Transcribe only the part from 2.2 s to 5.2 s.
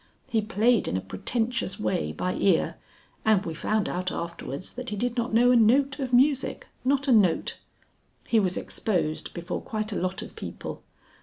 ear, and we found out afterwards that he did